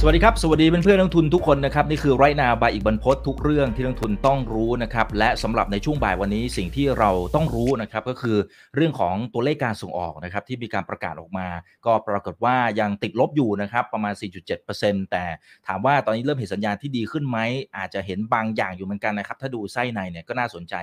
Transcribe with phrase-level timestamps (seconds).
[0.00, 8.36] สวัสดีครับ สวัสดีเพื่อนเพื่อนนักทุนทุกคนนะครับนี่คือไรนาบายอีกบรรพททุกเรื่องที่นักทุนต้องรู้นะครับและสำหรับในช่วงบ่ายวันนี้สิ่งที่เราต้องรู้นะครับก็คือ
[8.74, 11.48] เรื่องของตัวเลขการส่งออกนะครับที่มีการประกาศออกมา
[11.86, 14.14] ก็ปรากฏว่ายังติดลบอยู่นะครับประมาณ
[14.62, 15.24] 4.7%แต่
[15.66, 17.38] ถามว่าตอนนี้เริ่มเห็นสัญญาณที่ดีขึ้นไหม
[17.76, 20.74] อาจจะเห็นบางอย่างอยู่เหมือนกันนะครับถ้าดูไส้ในเนี่ยก็น่าสนใจ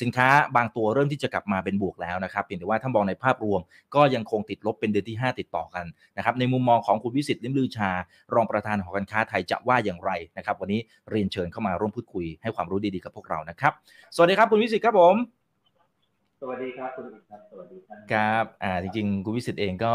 [0.00, 3.60] สินค้าบางตัวเริ่มที่จะกลับมาเป็นบวกแล้วนะครับเพียงแต่ว่าถ้ามองในภาพรวม
[3.94, 7.90] ก็ยังคงติดลบเป็นเดือนที่ 5 ติดต่อกันนะครับในมุมมองของคุณวิสิตลิมลือชา
[8.34, 13.72] รองประธานหอการค้าไทยจะว่าอย่างไรนะครับ วันนี้เรียนเชิญเข้ามาร่วมพูดคุยให้ความรู้ดีๆกับพวกเรานะครับ
[14.14, 15.16] สวัสดีครับคุณวิสิตครับผม
[16.42, 19.94] สวัสดีครับคุณอิครับสวัสดีท่านครับอ่าจริงๆคุณวิสิตเองก็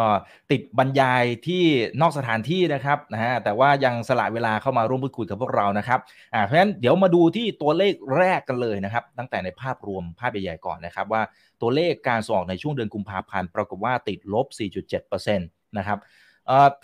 [0.52, 1.64] ติดบรรยายที่
[2.02, 6.00] นอกสถานที่นะครับนะฮะแต่ว่ายังสละเวลาเข้ามาร่วมพูดคุยกับพวกเรานะครับ
[6.34, 11.22] อ่าเพราะฉะนั้นเดี๋ยวมาดูที่ตัวเลขแรกกันเลยนะครับ ตั้งแต่ในภาพรวมภาพใหญ่ๆก่อนนะครับ ว่า
[11.62, 14.48] ตัวเลขการส่งออกในช่วงเดือนกุมภาพันธ์ปรากฏว่าติดลบ
[14.91, 16.24] 4.7%นะครับเอ่อ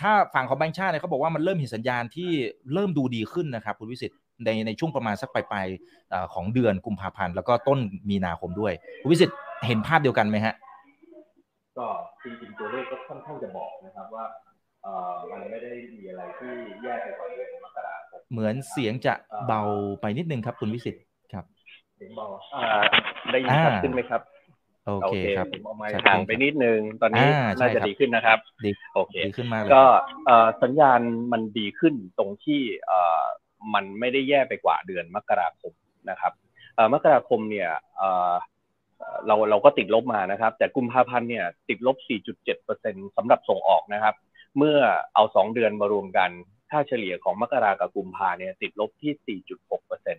[0.01, 2.29] ถ้าฝั่งของแบงค์ชาติเนี่ยเขาบอกว่ามันเริ่มเห็นสัญญาณที่
[2.73, 4.11] เริ่มดูดีขึ้นนะครับคุณวิสิต
[4.45, 9.29] ในในช่วงประมาณสักปลายๆเอ่อของเดือนกุมภาพันธ์แล้วก็ต้นมีนาคมด้วยคุณวิสิต
[9.67, 10.53] เห็นภาพเดียวกันไหมฮะ
[11.77, 11.87] ก็
[12.23, 14.25] จริงๆตัวเลขก็ค่อนข้างจะบอกนะครับว่า
[14.83, 16.51] เอ่อมันไม่ได้มีอะไรที่
[16.83, 19.13] แย่ไปกว่าเดือนมกราคมเหมือนเสียงจะ
[19.47, 19.61] เบา
[20.01, 20.95] ไปนิดนึงครับคุณวิสิต
[21.33, 21.45] ครับ
[21.97, 22.81] เสียงเบาอ่า
[23.31, 24.21] ได้ยินชัดอ่าขึ้นไหมครับ
[25.03, 31.01] โอเคครับผมเอาไม้ชัดเจนห่างไปนิดนึง ตอนนี้อ่าใช่น่าจะครับดีขึ้นนะครับ ดีโอเคดีขึ้นมากเลยก็ครับเอ่อสัญญาณ
[31.31, 33.23] มันดีขึ้นตรงที่เอ่อ
[33.73, 35.73] มันไม่ได้แย่ไปกว่าเดือนมกราคม
[36.09, 36.33] นะครับ
[36.75, 38.33] เอ่อมกราคมเนี่ยเอ่อ
[38.99, 41.97] เอ่อเราเราก็ติดลบมานะครับ แต่กุมภาพันธ์เนี่ยติดลบ
[42.57, 44.15] 4.7%สำหรับส่งออกนะครับ
[44.57, 44.77] เมื่อ
[45.13, 46.29] เอาสองเดือนมารวมกัน
[46.69, 49.41] ค่าเฉลี่ยของมกรากับกุมภาเนี่ยติดลบที่
[49.79, 50.15] 4.6%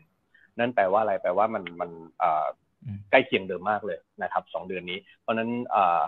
[0.58, 2.71] นั่นแปลว่าอะไรแปลว่ามันมันเอ่ออืม
[3.10, 6.00] ใกล้เคียงเดิมมากเลยนะครับสองเดือนนี้ เพราะฉะนั้นเอ่อ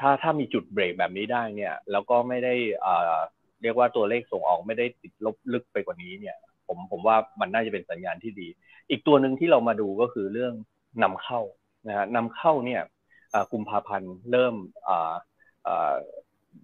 [0.00, 3.16] ถ้าถ้ามีจุดเบรกแบบนี้ได้เนี่ยแล้วก็ไม่ได้เอ่อ
[3.62, 6.36] เรียกว่าตัวเลขส่งออกไม่ได้ติดลบลึกไปกว่านี้เนี่ย
[6.66, 8.48] ผมผมว่ามันน่าจะเป็นสัญญาณที่ดี
[8.90, 10.54] อีกตัวหนึ่งที่เรามาดูก็คือเรื่อง
[11.02, 11.40] นำเข้า
[11.86, 12.82] นะฮะนำเข้าเนี่ย
[13.30, 14.54] เอ่อกุมภาพันธ์เริ่ม
[14.84, 15.14] เอ่อ
[15.64, 15.94] เอ่อ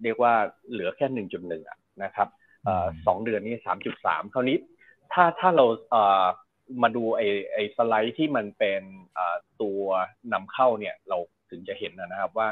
[0.03, 0.33] เรียกว่า
[0.71, 1.63] เหลือแค่หนึ่งจุดหนึ่ง
[2.03, 2.27] นะครับ
[2.65, 4.57] เอ่อสองเดือนนี้สามจุดสามคราวนี้
[5.13, 6.25] ถ้าถ้าเราเอ่อ
[6.83, 8.83] มาดูไอ้ไอ้สไลด์ที่มันเป็น
[9.13, 9.81] เอ่อตัว
[10.33, 11.17] นำเข้าเนี่ยเรา
[11.49, 12.47] ถึงจะเห็นนะครับว่า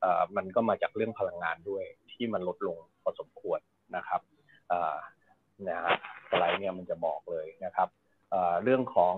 [0.00, 3.60] เอ่อมันก็มาจากเรื่องพลังงานด้วยที่มันลดลงพอสมควร
[3.96, 4.20] นะครับ
[4.68, 4.96] เอ่อ
[5.68, 5.94] นะฮะ
[6.30, 7.88] สไลด์เนี่ยมันจะบอกเลยนะครับ
[8.30, 9.14] เอ่อเรื่องของ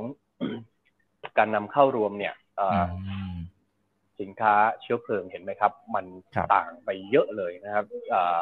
[1.38, 3.34] การนำเข้ารวมเนี่ยเอ่ออม
[4.20, 8.38] สินค้าเชื้อเพลิงเห็นไหมครับ มันครับต่างไปเยอะเลยนะครับเอ่อ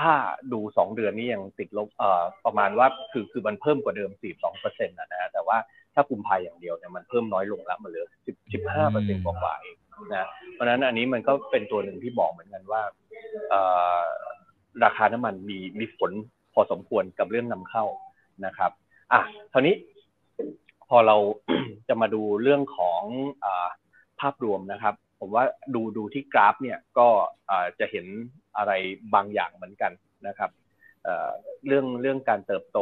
[0.00, 0.14] ถ้า
[0.52, 5.56] ดูสองเดือนนี้ยังติดลบเอ่อประมาณว่าคือคือมันเพิ่มกว่าเดิม 42เปอร์เซ็นต์นะฮะแต่ว่า
[5.94, 9.76] ถ้ากุมภายอย่างเดียวเนี่ยมันเพิ่มน้อยลงแล้วมันเหลือ10 15เปอร์เซ็นต์กว่าเอง
[10.12, 12.82] นะเพราะฉะนั้นอันนี้มันก็เป็นตัวหนึ่งที่บอกเหมือนกันว่า
[13.50, 13.60] เอ่
[14.00, 14.02] อ
[14.84, 16.10] ราคาน้ำมันมีมีผล
[16.54, 17.84] พอสมควรกับเรื่องนำเข้า
[18.46, 18.70] นะครับ
[19.12, 19.20] อะ
[19.52, 19.74] คราวนี้
[20.88, 21.16] พอเรา
[21.88, 23.02] จะมาดูเรื่องของ
[23.44, 23.68] อา
[24.20, 25.44] ภาพรวมนะครับ ผมว่า
[25.74, 27.08] ดูดูที่กราฟเนี่ยก็
[27.78, 28.06] จะเห็น
[28.56, 28.72] อะไร
[29.14, 29.92] บางอย่างเหมือนกัน
[30.26, 30.50] นะครับ
[31.04, 31.30] เอ่อ
[31.66, 32.78] เรื่องเรื่องการเติบโต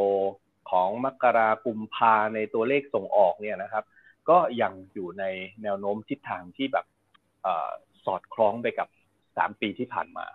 [0.70, 3.84] ของมกรากุมภาในตัวเลขส่งออกเนี่ยนะครับ
[4.30, 5.24] ก็ยังอยู่ใน
[5.62, 6.86] แนวโน้มทิศทางที่แบบ
[7.46, 7.70] อา
[8.04, 8.88] สอดคล้องไปกับ
[9.36, 10.26] สามปีที่ผ่านมา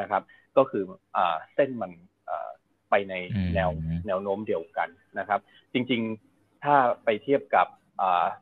[0.00, 0.22] นะครับ
[0.56, 0.84] ก็คือ
[1.16, 1.92] อาเส้นมัน
[2.28, 2.48] อ่า
[2.90, 3.14] ไปใน
[3.54, 4.88] แนวอืมแนวโน้มเดียวกัน
[5.18, 5.40] นะครับ
[5.72, 7.66] จริงๆถ้าไปเทียบกับ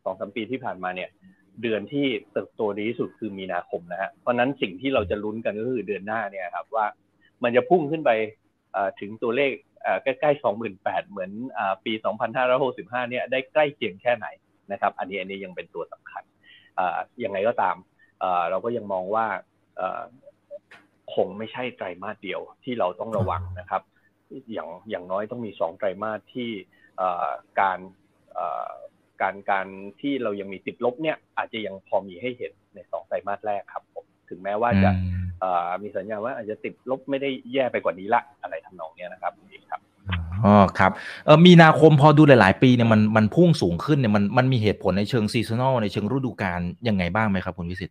[0.05, 1.11] สองสามปีที่ผ่านมาเนี่ย
[1.63, 6.87] เดือนที่เติบโตดีที่สุดคือมีนาคมนะฮะเพราะนั้นสิ่งที่เราจะลุ้นกันก็คือเดือนหน้าเนี่ยครับว่า
[7.43, 8.11] มันจะพุ่งขึ้นไป
[9.01, 9.51] ถึงตัวเลข
[10.03, 14.27] ใกล้ๆสองหมื่นแปดเหมือนอปีสองพันห้าร้อยหกสิบห้าเนี่ยได้ใกล้เคียงแค่ไหน
[14.73, 16.23] นะครับ อันนี้อันนี้ยังเป็นตัวสำคัญ
[17.25, 17.77] ยังไงก็ตาม
[18.51, 19.27] เราก็ยังมองว่า
[21.15, 23.83] คงไม่ใช่ไตรมาสเดียวที่เราต้องระวังนะครับ
[24.53, 26.51] อย่างอย่างน้อยต้องมีสองไตรมาสที่
[27.61, 27.79] การ
[29.23, 29.67] การการ
[30.01, 39.81] ที่เรายังมีติดลบเนี่ยอาจจะยังพอมีให้เห็นในสองไตรมาสแรกครับผมถึงแม้ว่าจะอืมเอ่อมีสัญญาณว่าอาจจะติดลบไม่ได้แย่ไปกว่านี้ละอะไรทำนองเนี้ยนะครับคุณเอกครับ
[40.45, 40.93] อ๋อครับ
[41.27, 47.91] เออมีนาคมพอดูหลาย ๆ ปีเนี่ยมันมันพุ่งสูงขึ้นเนี่ยมันมันมีเหตุผลในเชิงซีซันอลในเชิงฤดูกาลยังไงบ้างไหมครับคุณวิสิต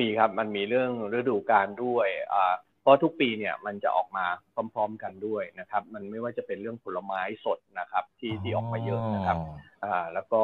[0.00, 4.26] มีครับมันมีเรื่องฤดูกาลด้วยอ่า เพราะทุกปีเนี่ยมันจะออกมา
[4.74, 9.38] พร้อมๆกันด้วยนะครับ มันไม่ว่าจะเป็นเรื่องผลไม้สดนะครับ ที่ที่ออกมาเยอะนะครับ
[9.84, 10.42] อ่าแล้วก็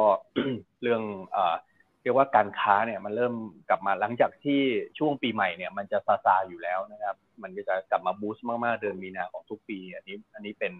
[0.81, 1.01] เรื่อง
[1.35, 1.55] อ่า
[2.03, 3.33] เรียกว่าการค้าเนี่ยมันเริ่ม
[3.69, 4.61] กลับมาหลังจากที่
[4.97, 10.73] ช่วงปีใหม่เนี่ยมันจะซาซาอยู่แล้วนะครับ มันก็จะกลับมาบูสต์มากๆเดือนมีนาของทุกปี อันนี้อันนี้เป็น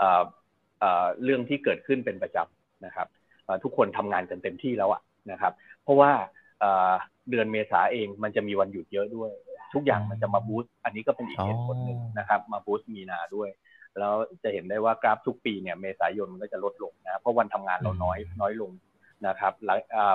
[0.00, 0.22] อ่า
[0.82, 3.06] อ่าเรื่องที่เกิดขึ้นเป็นประจำนะครับ
[3.46, 5.52] อ่าทุกคนทำงานกันเต็มที่แล้วอะนะครับ
[5.82, 6.12] เพราะว่า
[7.30, 9.30] เดือนเมษาเองมันจะมีวันหยุดเยอะด้วย
[9.74, 13.48] ทุกอย่างมันจะมาบูสต์อันนี้ก็เป็นอีกเหตุผลหนึ่งนะครับ มาบูสต์มีนาด้วย
[13.98, 18.72] แล้วจะเห็นได้ว่ากราฟทุกปีเนี่ยเมษายนมันก็จะลดลงนะเพราะวันทำงานเราน้อยน้อยลง
[19.26, 19.52] นะครับ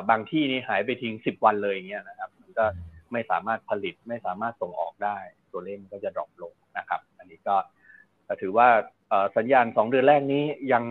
[0.10, 2.66] บางที่นี่หายไปทิ้งสิบวันเลยอย่างเงี้ยนะครับ มันก็
[3.12, 5.18] ไม่สามารถผลิตไม่สามารถส่งออกได้
[5.52, 7.56] ตัวเลขก็จะดรอปลงนะครับ อันนี้ก็
[8.42, 8.68] ถือว่า
[9.38, 10.84] สัญญาณสองเดือนแรกนี้ยัง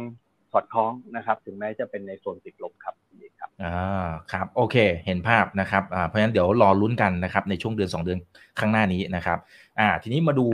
[0.52, 2.94] สอดคล้องนะครับ ถึงแม้จะเป็นในโซนติดลบครับ
[3.40, 4.76] ครับอ่าครับโอเค
[5.06, 8.18] เห็นภาพนะครับอ่าเพราะฉะนั้นเดี๋ยวรอลุ้นกันนะครับในช่วงเดือน 2 เดือน
[8.58, 9.38] ข้างหน้านี้นะครับ
[9.78, 10.46] อ่าทีนี้มาดู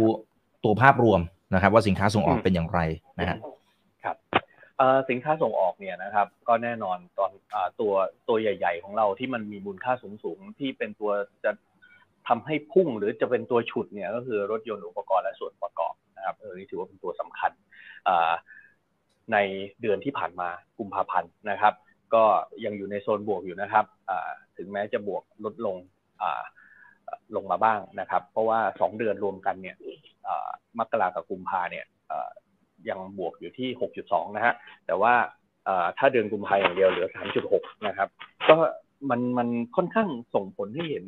[0.64, 1.20] ตัวภาพรวม
[1.54, 2.80] นะครับ ว่าสินค้าส่งออกเป็นอย่างไร
[3.18, 3.38] นะฮะ
[4.04, 4.16] ครับ
[5.10, 7.92] สินค้าส่งออกเนี่ยนะครับ ก็แน่นอนตอนอตัว
[8.28, 11.10] ตัวใหญ่ ๆ ของเราที่มันมีมูลค่าสูงๆที่เป็นตัว
[11.44, 11.52] จะ
[12.28, 17.52] ทำให้พุ่งหรือจะเป็นตัวฉุดเนี่ยก็คือรถยนต์อุปกรณ์และส่วนประกอบนะครับเออนี่ถือว่าเป็นตัวสำคัญ
[19.32, 19.36] ใน
[19.80, 20.48] เดือนที่ผ่านมา
[20.78, 21.74] กุมภาพันธ์นะครับ
[22.14, 22.24] ก็
[22.64, 23.84] ยังอยู่ในโซนบวกอยู่นะครับ
[24.56, 25.76] ถึงแม้จะบวกลดลง
[27.36, 29.76] ลงมาบ้างนะครับ เพราะว่า 2 เดือนรวมกันเนี่ย
[30.78, 31.84] มกรากับกุมภาเนี่ย
[32.88, 33.68] ยังบวกอยู่ที่
[34.02, 34.54] 6.2 นะฮะ
[34.86, 35.14] แต่ว่า
[35.98, 37.08] ถ้าเดือนกุมภาอย่างเดียวเหลือ
[37.46, 38.08] 3.6 นะครับ
[38.48, 38.56] ก็
[39.10, 41.06] มันมันค่อนข้างส่งผลให้เห็น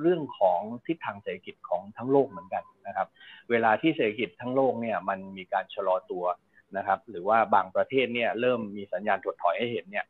[0.00, 3.08] เรื่องของทิศทางเศรษฐกิจของทั้งโลกเหมือนกันนะครับ
[3.50, 6.24] เวลาที่เศรษฐกิจทั้งโลกเนี่ยมันมีการชะลอตัว
[6.76, 10.06] นะครับ หรือว่าบางประเทศเนี่ยเริ่มมีสัญญาณถดถอยให้เห็นเนี่ย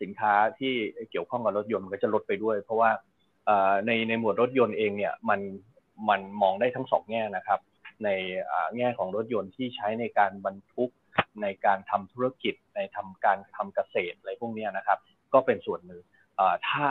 [0.00, 0.74] สินค้าที่
[1.10, 2.90] เกี่ยวข้องกับรถยนต์มันก็จะลดไปด้วย เพราะว่า
[3.86, 5.40] ในในหมวดรถยนต์เองเนี่ยมัน
[6.08, 7.60] มันมองได้ทั้งสองแง่นะครับ
[8.04, 8.08] ใน
[8.76, 10.90] แง่ของรถยนต์ที่ใช้ในการบรรทุก
[11.42, 14.98] ในการทำธุรกิจในทำการทำเกษตรอะไรพวกนี้นะครับ
[15.32, 16.00] ก็เป็นส่วนหนึ่ง
[16.68, 16.86] ถ้า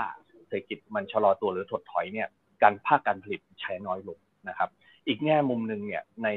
[0.47, 2.27] เศรษฐกิจมันชะลอตัวหรือถดถอยเนี่ย
[2.63, 4.19] การภาคการผลิตใช้น้อยลง
[4.50, 4.69] นะครับ
[5.09, 6.29] อีกแง่มุมหนึ่งเนี่ยใน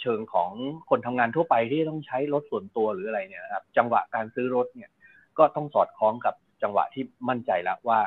[0.00, 0.50] เชิงของ
[0.90, 4.90] คนทำงานทั่วไปที่ต้องใช้รถส่วนตัวหรืออะไรเนี่ยนะครับ จังหวะการซื้อรถเนี่ย
[5.38, 8.00] ก็ต้องสอดคล้องกับจังหวะที่มั่นใจแล้วว่า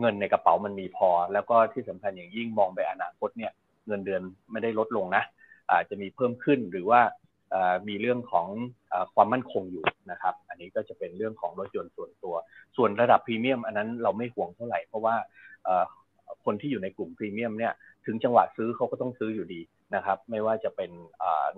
[0.00, 3.52] เงินในกระเป๋ามันมีพอ แล้วก็ที่สำคัญอย่างยิ่งมองไปอนาคตเนี่ย
[3.86, 4.22] เงินเดือน
[4.52, 5.24] ไม่ได้ลดลงนะ
[5.72, 7.00] อาจจะมีเพิ่มขึ้นหรือว่า
[7.88, 8.48] มีเรื่องของ
[9.14, 12.34] ความมั่นคงอยู่นะครับ อันนี้ก็จะเป็นเรื่องของรถยนต์ส่วนตัว
[12.76, 15.14] ส่วนระดับพรีเมียมอันนั้นเราไม่ห่วงเท่าไหร่เพราะว่า
[16.44, 17.72] คนที่อยู่ในกลุ่มพรีเมียมเนี่ย
[18.06, 19.60] ถึงจังหวะซื้อเขาก็ต้องซื้ออยู่ดี
[19.94, 20.90] นะครับ ไม่ว่าจะเป็น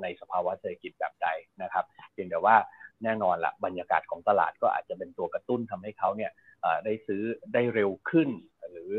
[0.02, 1.28] ในสภาวะเศรษฐกิจแบบใด
[1.62, 2.56] นะครับเพียงแต่ว่า
[3.04, 6.32] แน่นอนละบรรยากาศของตลาดก็อาจจะเป็นตัวกระตุ้นทำให้เขาเนี่ย
[6.84, 7.22] ได้ซื้อ
[7.54, 8.28] ได้เร็วขึ้น
[8.70, 8.90] หรือ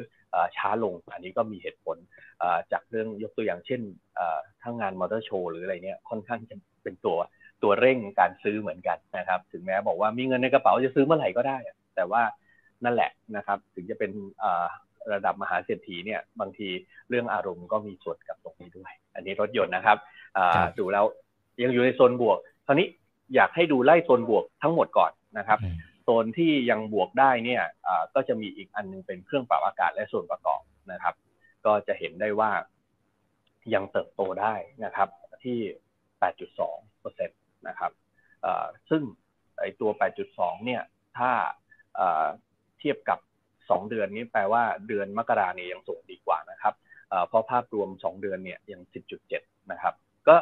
[0.55, 1.97] ช้าลงอันนี้ก็มีเหตุผล
[2.71, 3.81] จากเรื่องยกตัวอย่างเช่น
[4.63, 7.17] ทั้งงานมอเตอร์โชว์หรืออะไรเนี่ยค่อนข้างจะเป็นตัว
[7.63, 11.57] ตัวเร่งการซื้อเหมือนกันนะครับ ถึงแม้บอกว่ามีเงินในกระเป๋าจะซื้อเมื่อไหร่ก็ได้
[11.95, 12.21] แต่ว่า
[12.83, 14.11] นั่นแหละนะครับ ถึงจะเป็น
[15.13, 16.69] ระดับมหาเศรษฐีเนี่ยบางที
[17.09, 19.97] เรื่องอารมณ์ก็มีส่วนกับตรงนี้ด้วย อันนี้รถยนต์นะครับ
[20.79, 21.05] ดูแล้ว
[21.63, 22.87] ยังอยู่ในโซนบวกคราวนี้
[23.35, 25.59] อยากให้ดูไล่โซนบวกทั้งหมดก่อนนะครับ
[26.03, 27.63] โซนที่ยังบวกได้เนี่ย
[28.15, 30.61] ก็จะมีอีกอันนึงเป็นเครื่องปรับอากาศและส่วนประกอบ
[30.91, 31.15] นะครับ
[31.65, 32.51] ก็จะเห็นได้ว่า
[33.73, 34.55] ยังเติบโตได้
[34.85, 35.09] นะครับ
[35.43, 35.59] ที่
[36.37, 37.91] 8.2%นะครับ
[38.89, 39.03] ซึ่ง
[39.59, 39.89] ไอตัว
[40.27, 40.81] 8.2 เนี่ย
[41.17, 41.31] ถ้า
[42.79, 43.19] เทียบกับ
[43.69, 46.73] 2เดือนนี้แปลว่าเดือนมกราเนี่ยยังสูงดีกว่านะครับ
[47.27, 48.81] เพราะภาพรวม 2 เดือนเนี่ยยัง
[49.25, 49.93] 10.7 นะครับ
[50.27, 50.35] ก็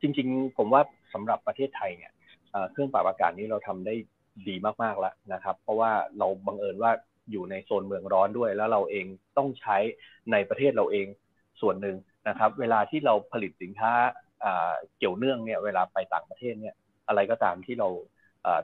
[0.00, 0.82] จริงๆ ผมว่า
[1.14, 2.12] สำหรับประเทศไทยเนี่ย
[2.72, 3.94] เครื่องปรับอากาศนี้เราทำได้
[4.48, 6.92] ดีมากๆแล้วนะครับ เพราะว่าเราบังเอิญว่า
[7.30, 9.06] อยู่ในโซนเมืองร้อนด้วย แล้วเราเอง
[9.36, 9.76] ต้องใช้
[10.32, 11.06] ในประเทศเราเอง
[11.60, 11.96] ส่วนหนึ่ง
[12.28, 13.92] นะครับ เวลาที่เราผลิตสินค้า
[14.98, 16.74] เกี่ยวเนื่องเนี่ยเวลาไปต่างประเทศเนี่ย
[17.08, 17.88] อะไรก็ตามที่เรา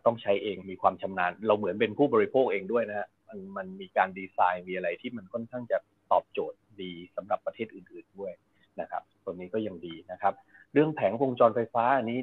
[0.05, 5.79] ต้องใช้เองมีความชำนาญ เราเหมือนเป็นผู้บริโภคเองด้วยนะฮะ มันมันมีการดีไซน์มีอะไรที่มันค่อนข้างจะ
[6.13, 8.33] ตอบโจทย์ดีสำหรับประเทศอื่น ๆด้วย
[8.81, 10.35] นะครับตัวนี้ก็ยังดีนะครับ
[10.73, 12.19] เรื่องแผงวงจรไฟฟ้าอันนี้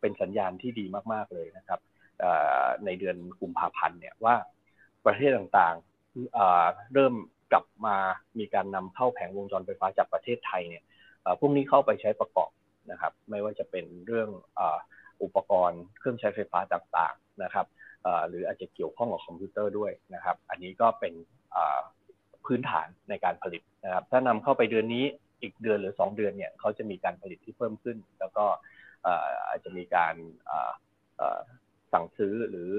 [0.00, 1.80] เป็นสัญญาณที่ดีมาก ๆเลยนะครับ
[2.84, 4.34] ในเดือนกุมภาพันธ์เนี่ยว่า
[5.06, 7.14] ประเทศต่างๆเริ่ม
[7.52, 7.96] กลับมา
[8.38, 10.84] มีการนำเข้าแผงวงจรไฟฟ้าจากประเทศไทยเนี่ย
[11.40, 12.50] พวกนี้เข้าไปใช้ประกอบ
[12.90, 14.28] นะครับ ไม่ว่าจะเป็นเรื่อง
[15.22, 17.66] อุปกรณ์เครื่องใช้ไฟฟ้าต่างๆนะครับ
[18.28, 21.14] หรืออาจจะเกี่ยวข้องกับคอมพิวเตอร์ด้วยนะครับ อันนี้ก็เป็น
[22.46, 25.04] พื้นฐานในการผลิตนะครับ ถ้านำเข้าไปเดือนนี้
[25.42, 28.44] อีกเดือนหรือ 2 เดือนเนี่ยเขาจะมีการผลิตที่เพิ่มขึ้น แล้วก็
[29.48, 30.14] อาจจะมีการ
[31.92, 32.70] สั่งซื้อหรือ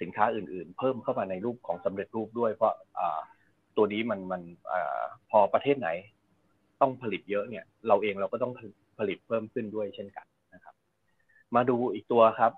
[0.00, 2.74] สินค้าอื่น ๆ เพิ่มเข้ามาในรูปของสำเร็จรูปด้วย เพราะ
[3.76, 4.74] ตัวนี้มันมันอ
[5.30, 5.88] พอประเทศไหน
[6.80, 8.52] ต้องผลิตเยอะเนี่ย เราเองเราก็ต้อง
[8.98, 10.26] ผลิตเพิ่มขึ้นด้วยเช่นกัน
[11.54, 12.52] มาดูอีกตัวครับ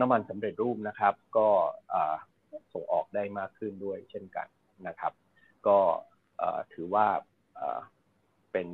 [0.00, 1.48] น้ำมันสำเร็จรูปนะครับ ก็
[2.72, 4.46] ส่งออกได้มากขึ้นด้วยเช่นกัน
[4.86, 5.12] นะครับ
[5.66, 5.78] ก็
[6.74, 7.06] ถือว่า
[8.52, 8.68] เป็น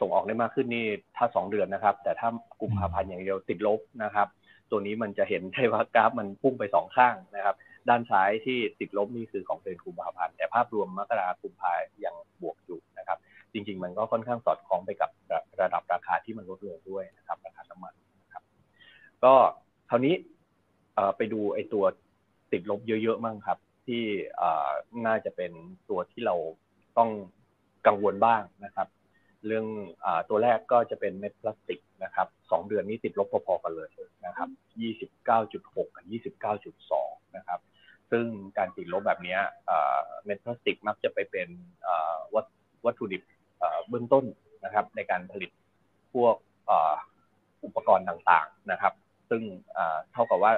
[0.00, 2.28] ส่งออกได้มากขึ้นนี่ถ้าสองเดือนนะครับ แต่ถ้า
[2.60, 4.28] กลุ่มภาพันธ์อย่างเดียวติดลบนะครับ
[4.70, 7.56] ตัวนี้มันจะเห็นได้ว่ากราฟมันพุ่งไปสองข้างนะครับ
[7.88, 11.72] ด้านซ้ายที่ติดลบนี่คือของเดือนกุมภาพันธ์แต่ภาพรวมมกราคมกุมภา
[12.04, 13.18] ยังบวกอยู่นะครับ
[13.52, 15.10] จริง ๆ มันก็ค่อนข้างสอดคล้องไปกับ
[15.60, 17.38] ระดับราคาที่มันลดลงด้วยนะครับ
[19.24, 19.34] ก็
[19.90, 20.14] คราวนี้
[21.16, 21.84] ไปดูไอ้ตัว
[22.52, 24.02] ติดลบเยอะๆมั่งครับ ที่
[25.06, 25.52] น่าจะเป็น
[25.90, 26.34] ตัวที่เรา
[26.98, 27.10] ต้อง
[27.86, 28.88] กังวลบ้างนะครับ
[29.46, 29.66] เรื่อง
[30.04, 33.88] อตัวแรกก็จะเป็นเม็ดพลาสติกนะครับสองเดือนนี้ติดลบพอๆกันเลย
[34.26, 34.48] นะครับ
[34.80, 37.60] ยี่สิบเก้าจุดหกกับยี่สิบเก้าจุดสองนะครับ
[38.10, 38.26] ซึ่ง
[38.58, 39.36] การติดลบแบบนี้
[40.24, 41.48] เม็ดพลาสติกมักจะไปเป็น
[42.34, 42.46] วัต
[42.84, 43.22] วัตถุดิบ
[43.88, 44.24] เบื้องต้น
[44.64, 45.50] นะครับ ในการผลิต
[46.14, 46.36] พวก
[47.64, 48.92] อุปกรณ์ต่างๆนะครับ
[49.30, 49.42] ซึ่ง
[50.12, 50.52] เท่ากับว่า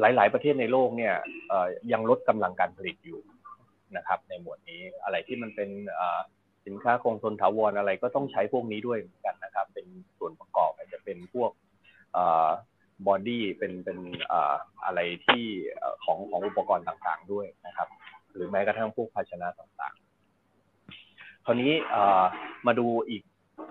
[0.00, 1.14] หลาย ๆ ประเทศในโลกเนี่ย
[1.92, 3.20] ยังลดกำลังการผลิตอยู่
[3.96, 5.70] นะครับ ในหมวดนี้อะไรที่มันเป็น
[6.66, 9.86] สินค้าคงทนถาวรอะไรก็ต้องใช้พวกนี้ด้วยเหมือนกันนะครับ เป็น
[10.18, 11.50] ส่วนประกอบอาจจะเป็นพวก
[13.06, 13.98] body เป็นเป็น
[14.84, 15.44] อะไรที่
[16.04, 17.88] ของของอุปกรณ์ต่างๆด้วยนะครับ
[18.34, 21.72] หรือแม้กระทั่งพวกภาชนะต่างๆ คราวนี้
[22.66, 23.22] มาดูอีก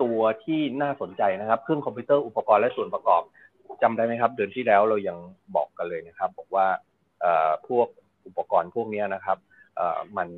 [0.02, 3.22] ตัวที่น่าสนใจนะครับ เครื่องคอมพิวเตอร์อุปกรณ์และส่วนประกอบ
[3.82, 5.18] จำได้ไหมครับ เดือนที่แล้วเรายัง
[5.56, 6.66] บอกกันเลยนะครับ บอกว่า
[7.68, 7.86] พวก
[8.26, 9.38] อุปกรณ์พวกนี้นะครับ
[10.16, 10.28] มัน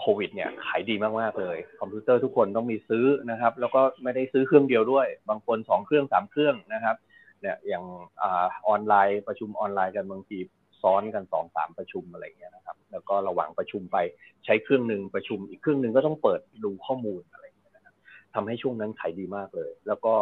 [0.00, 6.96] โควิดเนี่ยขายดีมากๆเลย คอมพิวเตอร์ทุกคนต้องมีซื้อนะครับ แล้วก็ไม่ได้ซื้อเครื่องเดียวด้วย บางคนสองเครื่องสามเครื่องนะครับ
[7.40, 7.84] เนี่ยอย่าง
[8.24, 8.26] อ
[8.74, 10.38] อนไลน์ประชุมออนไลน์กันบางที
[10.82, 13.96] ซ้อนกันสองสามประชุมอะไรเงี้ยนะครับ แล้วก็ระหว่างประชุมไป
[14.44, 17.94] ใช้เครื่องหนึ่งประชุมอีกเครื่องหนึ่งก็ต้องเปิดดูข้อมูลอะไรเงี้ยนะครับ
[18.34, 20.14] ทำให้ช่วงนั้นขายดีมากเลย แล้วก็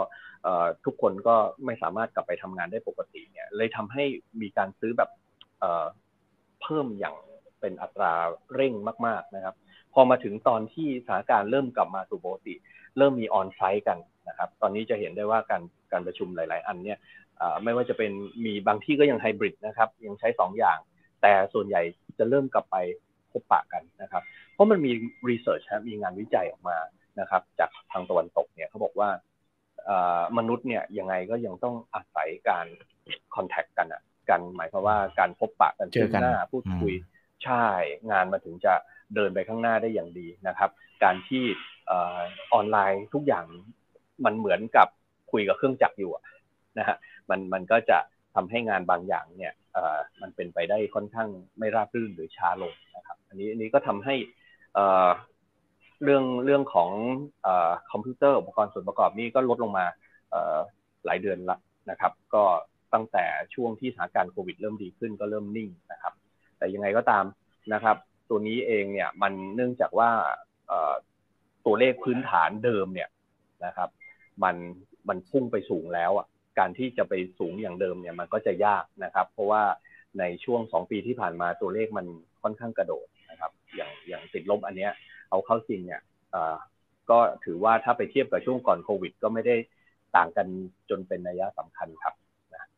[0.85, 4.05] ทุกคนก็ไม่สามารถกลับไปทำงานได้ปกติเนี่ย เลยทำให้
[4.41, 5.11] มีการซื้อแบบ
[6.63, 7.17] เพิ่มอย่าง
[7.61, 8.13] เป็นอัตรา
[8.55, 8.75] เร่ง
[9.07, 9.55] มาก ๆนะครับ
[9.95, 12.55] พอมาถึงตอนที่สถานการณ์เริ่มกลับมาสู่ปกติ
[12.99, 13.99] เริ่มมีออนไซต์กัน
[14.29, 15.63] นะครับ ตอนนี้จะเห็นได้ว่าการ
[15.93, 16.99] การประชุมหลาย ๆ อันเนี่ย
[17.63, 18.13] ไม่ว่าจะเป็น
[18.45, 20.79] มีบางที่ก็ยังไฮบริดนะครับ ยังใช้ 2 อย่าง
[21.23, 21.83] แต่ส่วนใหญ่
[22.19, 22.77] จะเริ่มกลับไป
[23.31, 24.23] พบปะกันนะครับ
[24.53, 24.93] เพราะมันมี
[25.29, 26.77] รีเสิร์ชมีงานวิจัยออกมา
[27.21, 29.09] นะครับ จากทางตะวันตกเนี่ยเขาบอกว่า
[30.39, 32.67] มนุษย์เนี่ยยังไงก็ยังต้องอาศัยการ
[33.35, 36.93] คอนแทคกันอะกันหมายความว่าการพบปะกันเจอหน้าพูดคุย
[37.45, 37.67] ใช่
[38.11, 38.75] งานมาถึงจะ
[39.15, 40.71] เดินไปข้างหน้าได้อย่างดีนะครับ
[41.05, 41.45] การที่
[42.53, 43.45] ออนไลน์ทุกอย่าง
[44.25, 44.89] มันเหมือนกับ
[45.33, 46.13] คุยกับเครื่องจักรอยู่
[46.79, 46.97] นะฮะ
[47.31, 47.99] มันมันก็จะ
[48.35, 49.53] ทำให้งานบางอย่างเนี่ย
[50.23, 51.29] มันเป็นไปได้ค่อนข้าง
[51.59, 54.15] ไม่ราบรื่นหรือช้าลงนะครับ อันนี้อันนี้ก็ทำให้
[56.03, 56.91] เรื่องเรื่องของ
[57.91, 59.87] คอมพิวเตอร์อุปกรณ์ส่วนประกอบนี้ก็ลดลงมา
[61.05, 61.59] หลายเดือนละ
[61.91, 62.45] นะครับ ก็
[62.95, 63.25] ตั้งแต่
[63.55, 66.13] ช่วงที่สถานการณ์โควิด เริ่มดีขึ้นก็เริ่มนิ่งนะครับ
[66.59, 67.25] แต่ยังไงก็ตาม
[67.73, 67.97] นะครับ
[68.29, 70.11] ตัวนี้เองเนี่ยมันเนื่องจากว่า
[71.67, 73.09] ตัวเลขพื้นฐานเดิมเนี่ย
[73.65, 73.89] นะครับ
[74.45, 74.57] มัน
[75.09, 76.27] มันพุ่งไปสูงแล้วอะ
[76.59, 79.63] การที่จะไปสูงอย่างเดิมเนี่ยมันก็จะยากนะครับ เพราะว่า
[80.19, 82.07] ในช่วงสองปีที่ผ่านมาตัวเลขมัน
[82.43, 84.93] ค่อนข้างกระโดดนะครับ อย่างอย่างติดลบอันเนี้ย
[85.31, 86.03] เอาเข้าจริงเนี่ย
[87.11, 89.57] ก็ถือว่าถ้าไปเทียบกับช่วงก่อนโควิด ก็ไม่ได้
[90.17, 90.47] ต่างกัน
[90.91, 92.15] จนเป็นนัยสำคัญครับ
[92.55, 92.69] นะ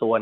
[0.00, 0.20] ส่วน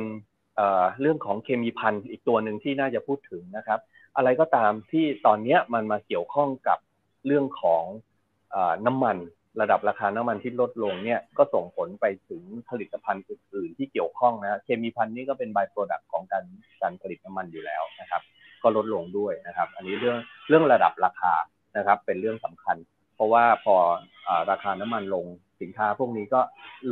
[1.00, 3.80] เรื่องของเคมีภัณฑ์อีกตัวหนึ่งที่น่าจะพูดถึงนะครับ
[4.16, 6.78] อะไรก็ตามที่ตอนนี้มันมาเกี่ยวข้องกับ
[7.26, 9.16] เรื่องของน้ำมัน
[9.60, 16.44] ระดับราคาน้ำมันที่ลดลงเนี่ยก็ส่งผลไปถึงผลิตภัณฑ์อื่นๆที่เกี่ยวข้องนะเคมีภัณฑ์นี่ก็เป็น by-product ของการ
[16.82, 18.22] การผลิตน้ำมันอยู่แล้วนะครับ
[18.62, 20.16] ก็ลดลงด้วยนะครับ อันนี้เรื่อง
[20.48, 21.32] เรื่องระดับราคา
[21.76, 22.76] นะครับ เป็นเรื่องสำคัญ
[23.14, 23.76] เพราะว่าพอ
[24.28, 25.24] อราคาน้ำมันลง
[25.60, 26.40] สินค้าพวกนี้ก็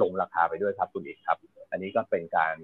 [0.03, 1.39] ลงราคาไปด้วยครับคุณอีกครับ
[1.71, 2.55] อันนี้ก็เป็นการ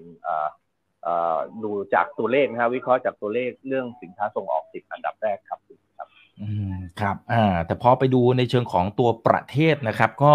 [1.65, 5.59] ดูจากตัวเลขนะครับวิเคราะห์จากตัวเลขเรื่องสินค้าส่งออกสิบอันดับแรกครับ
[5.97, 6.09] ครับ
[6.41, 10.35] อืมครับอ่าแต่พอไปดูในเชิงของตัวประเทศนะครับ ก็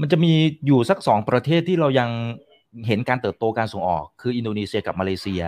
[0.00, 0.32] มันจะมี
[0.66, 2.10] อยู่สักสองประเทศที่เรายัง
[2.86, 5.42] เห็นการเติบโตการส่งออก คืออินโดนีเซียกับมาเลเซีย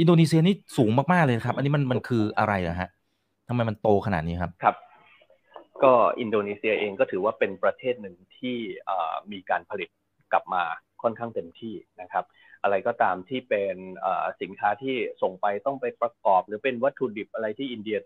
[0.00, 2.88] อินโดนีเซียนี่สูงมากๆเลยครับ อันนี้มันมันคืออะไรอะฮะ
[3.48, 4.76] ทำไมมันโตขนาดนี้ครับครับ
[5.84, 8.56] ก็อินโดนีเซียเองก็ถือว่าเป็นประเทศหนึ่งที่
[9.32, 9.88] มีการผลิต
[10.32, 10.62] กลับมา
[11.02, 12.24] ค่อนข้างเต็มที่นะครับ
[12.62, 13.76] อะไรก็ตามที่เป็น
[14.40, 17.96] สินค้าที่ส่งไปต้องไปประกอบ หรือเป็นวัตถุดิบอะไรที่อินเดีย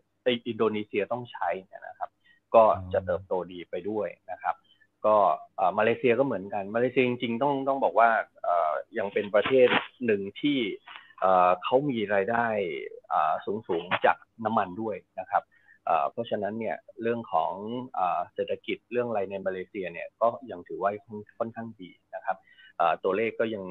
[0.48, 1.48] อินโดนีเซียต้องใช้
[1.86, 2.10] นะครับ
[2.54, 4.54] ก็จะเติบโตดีไปด้วยนะครับ
[5.06, 5.14] ก็
[5.78, 8.10] มาเลเซียก็เหมือนกันมาเลเซียจริงๆต้องต้องบอกว่า
[8.98, 9.68] ยังเป็นประเทศ
[10.06, 10.58] หนึ่งที่
[11.64, 12.46] เขามีรายได้
[13.46, 15.42] สูงๆจากน้ำมันด้วยนะครับ
[16.10, 17.52] เพราะฉะนั้นเนี่ยเรื่องของ
[18.34, 20.90] เศรษฐกิจเรื่องอะไรในมาเลเซียเนี่ยก็ยังถือว่า
[21.38, 22.36] ค่อนข้างดีนะครับ
[23.04, 23.64] ตัวเลขก็ยัง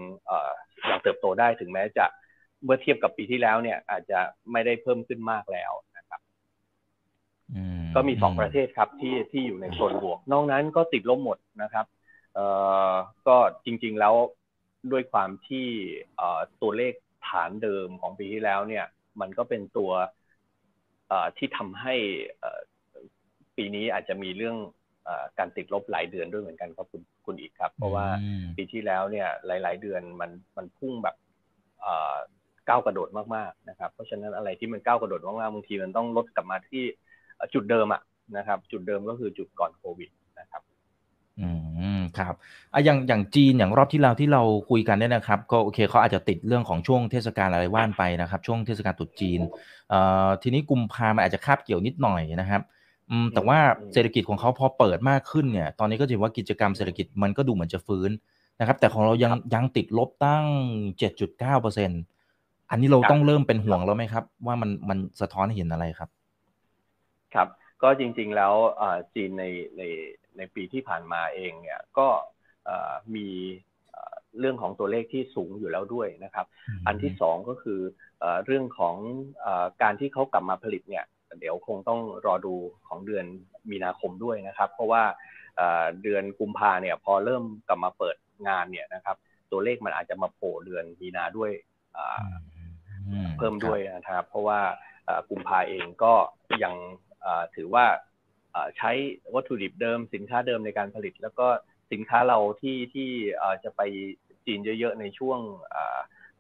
[0.89, 2.05] ยังเติบโตได้ถึงแม้จะ
[2.63, 4.19] เมื่อเทียบกับปีที่แล้วเนี่ยอาจจะ
[4.51, 6.19] ไม่ได้เพิ่มขึ้นมากแล้วนะครับ
[7.95, 11.86] ก็มีสองประเทศครับที่ที่อยู่ในโซนบวก นอกนั้นก็ติดลบหมดนะครับ
[12.34, 12.45] เอ่
[12.91, 12.93] อ
[13.27, 14.15] ก็จริง ๆแล้ว
[14.91, 15.67] ด้วยความที่
[16.62, 16.93] ตัวเลข
[17.24, 18.86] ไทานเดิมของปีที่แล้วเนี่ย
[19.22, 19.91] มันก็เป็นตัว
[21.38, 21.95] ที่ทำให้
[23.57, 24.57] ปีนี้อาจจะมีเรื่อง
[25.39, 28.05] การติดลบหลายเดือนด้วยเหมือนกันครับคุณคุณอีกครับ เพราะว่า
[28.57, 31.15] ปีที่แล้วเนี่ยหลาย ๆ เดือนมันมันพุ่งแบบ
[32.67, 36.83] ก้าวกระโดดมากๆนะครับ เพราะฉะนั้นอะไรที่มันก้าวกระโดดมากๆบางทีมันต้องลดกลับมาที่
[37.53, 38.01] จุดเดิมอะ
[38.38, 40.09] นะครับ จุดเดิมก็คือจุดก่อนโควิด
[40.39, 40.62] นะครับ
[41.39, 41.59] อืม
[42.19, 42.34] ครับ
[42.74, 49.39] อะอย่างอย่างจีนอย่างรอบที่เราที่เราคุยกันเนี่ยนะครับ ก็โอเคเขาอาจจะติดเรื่องของช่วงเทศกาลอะไรว่านไปนะครับ ช่วงเทศกาลตรุษจีน
[49.89, 52.62] เอ่อทีนี้กุมภามันอาจจะคาบเกี่ยวนิดหน่อยนะครับ
[53.10, 53.60] อืมแต่ว่า
[53.93, 58.12] เศรษฐกิจของเขาพอเปิดมากขึ้นเนี่ยตอนนี้ก็ถือว่ากิจกรรมเศรษฐกิจมันก็ดูเหมือนจะฟื้น
[58.60, 60.45] นะครับแต่ของเรายังยังติดลบตั้ง
[61.00, 61.91] 7.9เปอร์เซ็น
[62.69, 66.10] อันนี้เราต้องเริ่มเป็นห่วงแล้วไหมครับ ว่ามันมันสะท้อนเห็นอะไรครับ
[67.34, 67.48] ครับ
[67.84, 68.53] ก็จริงๆแล้ว
[69.13, 69.43] จีนใน
[69.77, 69.81] ใน
[70.37, 72.07] ในปีที่ผ่านมาเองเนี่ยก็
[73.15, 73.27] มี
[74.39, 76.45] เรื่องของตัวเลขที่สูงอยู่แล้วด้วยนะครับ
[76.87, 77.79] อันที่สองก็คือ
[78.45, 78.95] เรื่องของ
[79.81, 81.05] การที่เขากลับมาผลิตเนี่ย
[81.39, 82.55] เดี๋ยวคงต้องรอดู
[82.87, 83.25] ของเดือน
[83.71, 85.03] มีนาคมด้วยนะครับ เพราะว่า
[86.03, 88.15] เดือนกุมภาเนี่ยพอเริ่มกลับมาเปิด
[88.47, 89.17] งานเนี่ยนะครับ
[89.51, 91.51] ตัวเลขมันอาจจะมาโผล่เดือนมีนาด้วย
[93.37, 94.59] เพิ่มด้วยนะครับ เพราะว่า
[95.29, 96.13] กุมภาเองก็
[96.63, 96.73] ยัง
[97.55, 97.85] ถือว่า
[98.77, 98.91] ใช้
[99.35, 101.47] วัตถุดิบเดิมสินค้าเดิมในการผลิต แล้วก็
[101.91, 103.09] สินค้าเราที่ที่
[103.63, 103.81] จะไป
[104.45, 105.39] จีนเยอะๆในช่วง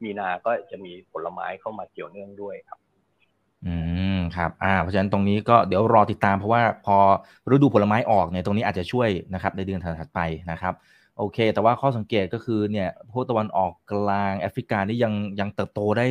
[0.03, 2.79] มีนาก็จะมีผลไม้เข้ามาเกี่ยวเนื่องด้วยครับ
[3.65, 3.73] อื
[4.15, 6.97] มครับอ่าเพราะฉะนั้นตรงนี้ก็เดี๋ยวรอติดตามเพราะว่าพอ
[7.51, 10.19] ฤดูผลไม้ออกเนี่ยตรงนี้อาจจะช่วยนะครับในเดือนถัดไป
[10.51, 10.73] นะครับ
[11.17, 16.07] โอเค แต่ว่าข้อสังเกตก็คือเนี่ยพวกตะวันออกกลางแอฟริกานี่ยังยังเติบโตได้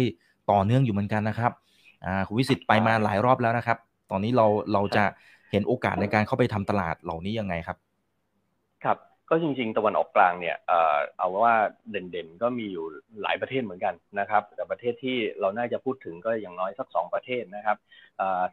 [0.51, 1.53] ต่อเนื่องอยู่เหมือนกันนะครับ
[2.05, 3.79] อ่าคุณวิสิตไปมาหลายรอบแล้วนะครับ
[4.11, 5.05] ตอนนี้เราเราจะ
[5.55, 7.79] เห็นโอกาสในการเข้าไปทำตลาดเหล่านี้ยังไงครับ
[8.85, 8.99] ครับ
[9.31, 11.55] ก็จริง ๆ ตะวันออกกลางเนี่ยเอ่อเอาว่า
[11.91, 12.87] เด่นๆก็มีอยู่
[13.23, 17.77] หลายประเทศเหมือนกันนะครับ แต่ประเทศที่เราน่าจะพูดถึงก็อย่างน้อยสักสองประเทศนะครับ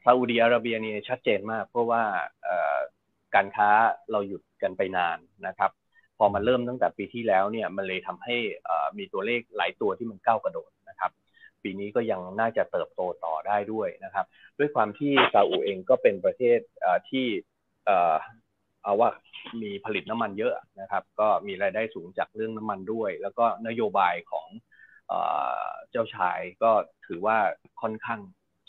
[0.04, 2.04] ซาอุดีอาระเบียนี่ชัดเจนมาก เพราะว่า
[3.36, 3.70] การค้า
[4.12, 5.72] เราหยุดกันไปนานนะครับ
[6.18, 8.36] พอมาเริ่มตั้งแต่ปีที่แล้วเนี่ยมันเลยทำให้
[8.98, 10.70] มีตัวเลขหลายตัวที่มันก้าวกระโดด
[11.64, 14.26] ปีนี้ก็ยังน่าจะเติบโตต่อได้ด้วยนะครับ
[14.60, 16.60] ด้วยความที่ซาอุเองก็เป็นประเทศ
[17.10, 17.26] ที่
[18.84, 19.10] เอาว่า
[19.62, 24.48] มีผลิตน้ำมันเยอะนะครับ ก็มีรายได้สูงจากเรื่องน้ำมันด้วย แล้วก็นโยบายของ
[25.92, 26.72] เจ้าชายก็
[27.08, 27.38] ถือว่า
[27.82, 28.20] ค่อนข้าง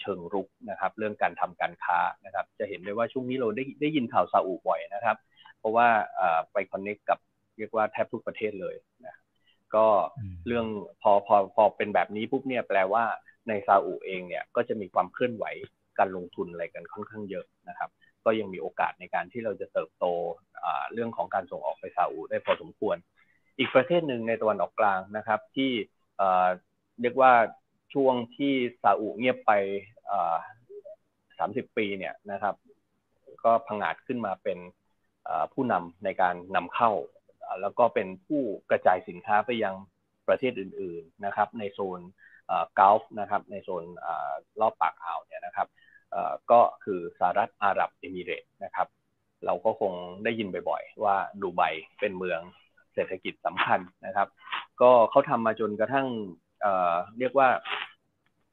[0.01, 5.17] เชิงรุกนะครับ เรื่องการทำการค้านะครับ จะเห็นได้ว่าช่วงนี้เราได้ได้ยินข่าวซาอุบ่อยนะครับ
[5.59, 5.89] เพราะว่า
[6.53, 7.19] ไปคอนเน็กกับ
[7.59, 8.75] เรียกว่าแทบทุกประเทศเลย
[9.77, 9.87] ก็
[10.47, 10.67] เรื่อง
[11.03, 13.05] พอพอพอเป็นแบบนี้ปุ๊บเนี่ยแปลว่า
[13.49, 15.45] ในซาอุเองเนี่ยก็จะมีความเคลื่อนไหว
[15.99, 17.91] การลงทุนอะไรกันค่อนข้างเยอะนะครับ
[18.25, 20.05] ก็ยังมีโอกาสในการที่เราจะเติบโต
[20.93, 22.97] เรื่องของการส่งออกไปซาอุได้พอสมควร
[23.59, 25.71] อีกประเทศหนึ่งในตะวันออกกลางนะครับ ที่
[27.01, 27.33] เรียกว่า
[27.95, 29.53] ช่วงที่ซาอุเงียบไป
[31.39, 32.55] สามสิบปีเนี่ยนะครับ
[33.45, 34.59] ก็พังอาจขึ้นมาเป็น
[35.53, 36.91] ผู้นำในการนำเข้า
[37.61, 39.75] แล้วก็เป็นผู้กระจายสินค้าไปยัง
[40.29, 42.01] ประเทศอื่นๆนะครับ ในโซน
[42.79, 43.85] กาลฟนะครับในโซน
[44.61, 45.69] รอบปากอ่าวเนี่ยนะครับ
[46.51, 48.89] ก็คือสหรัฐอาหรับเอมิเรตนะครับ
[49.47, 49.93] เราก็คง
[50.25, 51.63] ได้ยินบ่อยๆ ว่าดูไบ
[52.01, 52.41] เป็นเมือง
[52.95, 54.29] เศรษฐกิจสำคัญนะครับ
[54.81, 56.07] ก็เขาทำมาจนกระทั่ง
[57.19, 57.49] เรียกว่า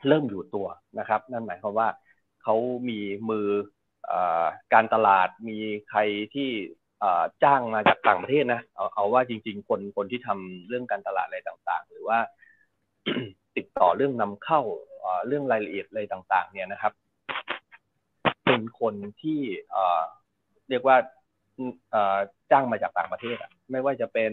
[0.08, 0.68] เริ่มอยู่ตัว
[1.00, 1.88] นะครับ นั่นหมายความว่า
[2.44, 2.56] เขา
[2.90, 3.48] มีมือ
[4.12, 4.14] อ
[4.74, 5.58] การตลาดมี
[5.90, 6.00] ใคร
[6.34, 6.50] ที่
[7.44, 12.20] จ้างมาจากต่างประเทศนะเอาเอาว่าจริง ๆ คนคนที่ทำเรื่องการตลาดอะไรต่างๆ หรือว่า
[13.58, 14.62] ติดต่อเรื่องนำเข้า
[15.28, 16.94] เรื่องรายละเอียดอะไรต่าง ๆ เนี่ยนะครับ
[18.46, 19.40] เป็นคนที่
[20.70, 20.98] เรียกว่า
[22.52, 23.36] จ้างมาจากต่างประเทศ
[23.72, 24.32] ไม่ว่าจะเป็น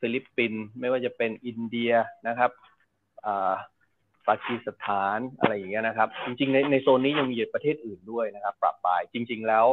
[0.00, 1.92] ฟิลิปปินส์ไม่ว่าจะเป็นอินเดีย
[2.28, 2.50] นะครับ
[4.28, 9.66] ปากีสถานอะไรอย่างเงี้ยนะครับ จริงๆในในโซนนี้ยังมีประเทศอื่นด้วยนะครับปรับปลายจริง ๆ แล้ว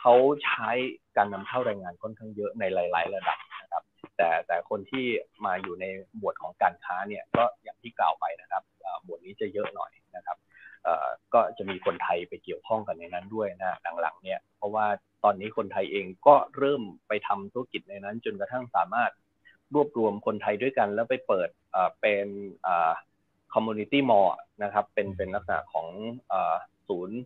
[0.00, 0.70] เขาใช้
[1.16, 3.82] การนำเข้าแรงงานค่อนข้างเยอะในหลาย ๆ ระดับนะครับ
[4.16, 5.06] แต่แต่คนที่
[5.46, 5.84] มาอยู่ใน
[6.16, 8.62] หมวดของการค้าเนี่ยก็อย่างที่กล่าวไปนะครับ
[9.04, 10.36] หมวดนี้จะเยอะหน่อยนะครับ
[11.34, 14.86] ก็จะมีคนไทยไปเกี่ยวข้องกันในนั้นด้วยนะหลังๆเนี่ยเพราะว่า
[15.24, 19.12] ตอนนี้คนไทยเองก็เริ่มไปทำธุรกิจในนั้น จนกระทั่งสามารถ
[19.74, 21.48] รวบรวมคนไทยด้วยกัน แล้วไปเปิด
[22.00, 22.26] เป็น
[23.54, 24.28] community mall
[24.62, 25.88] นะครับ เป็นเป็นลักษณะของ
[26.88, 27.18] ศูนย์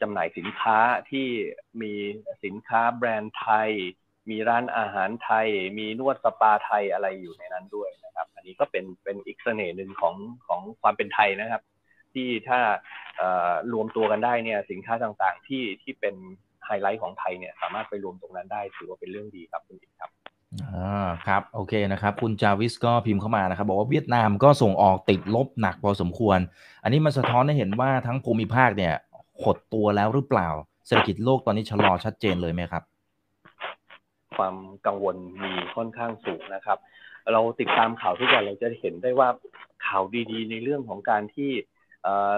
[0.00, 0.78] จำหน่ายสินค้า
[1.10, 1.26] ที่
[1.82, 1.92] มี
[2.44, 3.70] สินค้าแบรนด์ไทย
[4.30, 5.48] มีร้านอาหารไทย
[5.78, 10.14] มีนวดสปาไทยอะไรอยู่ในนั้นด้วยนะครับ อันนี้ก็เป็นเป็นอีกเสน่ห์หนึ่งของ
[10.46, 11.62] ของความเป็นไทยนะครับ
[12.14, 12.60] ที่ถ้า
[13.72, 16.14] รวมตัวกันได้เนี่ยสินค้าต่างๆที่ที่เป็น
[16.66, 20.10] ไฮไลท์ของไทยเนี่ยสามารถไปรวมตรงนั้นได้ถือว่าเป็นเรื่องดีครับคุณอิครับ
[20.62, 26.38] อ่าครับโอเคนะครับ คุณจาวิสก็พิมพ์เข้ามานะครับ บอกว่าเวียดนามก็ส่งออกติดลบหนักพอสมควร
[26.82, 28.94] อันนี้มันสะท้อนให้เห็นว่าทั้งภูมิภาคเนี่ย
[29.42, 30.48] หดตัวแล้วหรือเปล่า
[30.86, 32.82] เศรษฐกิจโลกตอนนี้ชะลอชัดเจนเลยไหมครับ
[34.36, 36.78] ความกังวลมีค่อนข้างสูงนะครับ
[37.32, 39.28] เราติดตามข่าวทุกวันเราจะเห็นได้ว่า
[39.86, 41.50] ข่าวดีๆ ในเรื่องของการที่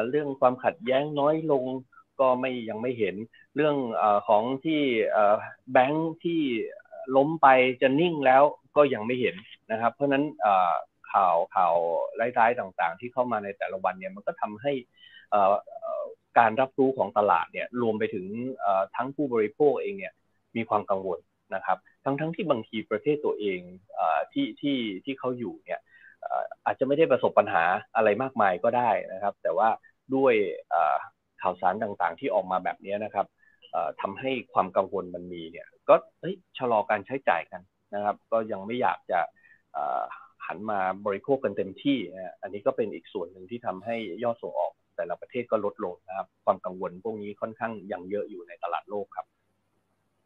[0.08, 1.64] เรื่องความขัดแย้งน้อยลง
[2.20, 3.14] ก็ไม่ยังไม่เห็น
[3.56, 4.80] เรื่องอของที่
[5.72, 6.40] แบงค์ที่
[7.16, 7.48] ล้มไป
[7.82, 8.42] จะนิ่งแล้ว
[8.76, 9.36] ก็ยังไม่เห็น
[9.70, 10.24] นะครับ เพราะฉะนั้น
[11.12, 11.74] ข่าวข่าว
[12.20, 14.72] ร้ายๆต่างๆ ที่เข้ามาในแต่ละวันเนี่ยมันก็ทำให้
[16.38, 18.26] การรับรู้ของตลาดเนี่ยรวมไปถึง
[18.96, 20.14] ทั้งผู้บริโภคเองเนี่ย
[20.56, 21.18] มีความกังวล
[21.54, 23.60] นะครับ ทั้งทั้งที่บางทีประเทศตัวเอง
[24.32, 25.80] ที่ที่ที่เขาอยู่เนี่ย
[26.64, 27.64] อาจจะไม่ได้ประสบปัญหา
[27.96, 29.68] อะไรมากมายก็ได้นะครับ แต่ว่า
[30.14, 30.34] ด้วย
[31.42, 33.26] ข่าวสารต่างๆ ที่ออกมาแบบนี้นะครับ
[34.00, 35.94] ทำให้ความกังวลมันมีเนี่ย ก็
[36.58, 37.60] ชะลอการใช้จ่ายกัน
[37.94, 39.20] นะครับ ก็ยังไม่อยากจะ
[40.46, 41.98] หันมาบริโภคกันเต็มที่
[42.42, 49.26] อันนี้ก็เป็นอีกส่วนหนึ่งที่ทำให้ยอดส่งออก แต่ละประเทศก็ลดลงนะครับ ความกังวลพวกนี้ค่อนข้างยังเยอะอยู่ในตลาดโลกครับ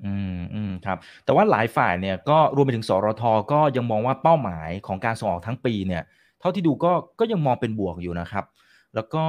[0.05, 6.03] อืมอืมครับ แต่ว่าหลายฝ่ายเนี่ยก็รวมไปถึงสรทก็ยังมองว่าเป้าหมายของการส่งออกทั้งปีเนี่ย
[6.41, 8.45] เท่าที่ดูก็ก็ยังมองเป็นบวกอยู่นะครับ
[8.95, 9.23] แล้วก็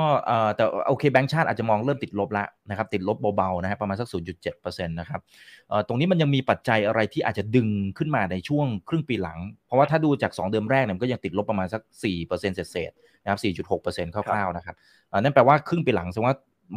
[0.56, 4.08] แต่โอเคแบงก์ชาติอาจจะมองเริ่มติดลบแล้วนะครับติดลบเบาๆนะครับประมาณสัก
[4.48, 5.22] 0.7%นะครับ
[5.88, 14.76] ตรงนี้มันยังมีปัจจัยอะไรที่อาจจะดึงขึ้นมาในช่วงครึ่งปีหลัง เพราะว่าถ้าดูจาก 2 เดือนแรกเนี่ยมันก็ยังติดลบประมาณสัก 4%เศษๆนะครับ 4.6%คร่าวๆนะครับ
[15.20, 16.36] นั่นแปลว่าครึ่งปีหลังแสดงว่า